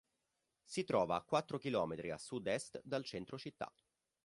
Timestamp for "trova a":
0.83-1.21